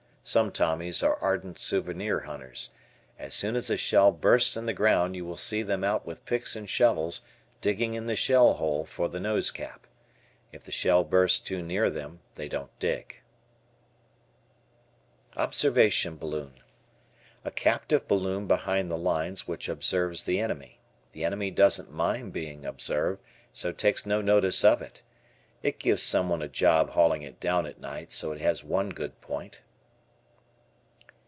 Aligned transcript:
Some 0.23 0.51
Tommies 0.51 1.01
are 1.01 1.15
ardent 1.19 1.57
souvenir 1.57 2.21
hunters. 2.21 2.69
As 3.17 3.33
soon 3.33 3.55
as 3.55 3.71
a 3.71 3.75
shell 3.75 4.11
bursts 4.11 4.55
in 4.55 4.67
the 4.67 4.71
ground 4.71 5.15
you 5.15 5.25
will 5.25 5.35
see 5.35 5.63
them 5.63 5.83
out 5.83 6.05
with 6.05 6.23
picks 6.25 6.55
and 6.55 6.69
shovels 6.69 7.23
digging 7.59 7.95
in 7.95 8.05
the 8.05 8.15
shell 8.15 8.53
hole 8.53 8.85
for 8.85 9.09
the 9.09 9.19
nose 9.19 9.49
cap. 9.49 9.87
If 10.51 10.63
the 10.63 10.71
shell 10.71 11.03
bursts 11.03 11.39
too 11.39 11.63
near 11.63 11.89
them 11.89 12.19
they 12.35 12.47
don't 12.47 12.69
dig. 12.77 13.21
O 15.35 15.41
Observation 15.41 16.17
Balloon. 16.17 16.53
A 17.43 17.49
captive 17.49 18.07
balloon 18.07 18.45
behind 18.45 18.91
the 18.91 18.99
lines 18.99 19.47
which 19.47 19.67
observes 19.67 20.23
the 20.23 20.39
enemy. 20.39 20.79
The 21.13 21.25
enemy 21.25 21.49
doesn't 21.49 21.91
mind 21.91 22.31
being 22.31 22.63
observed, 22.63 23.23
so 23.51 23.71
takes 23.71 24.05
no 24.05 24.21
notice 24.21 24.63
of 24.63 24.83
it. 24.83 25.01
It 25.63 25.79
gives 25.79 26.03
someone 26.03 26.43
a 26.43 26.47
job 26.47 26.91
hauling 26.91 27.23
it 27.23 27.39
down 27.39 27.65
at 27.65 27.79
night, 27.81 28.11
so 28.11 28.31
it 28.31 28.39
has 28.39 28.63
one 28.63 28.89
good 28.91 29.19
point. 29.19 29.63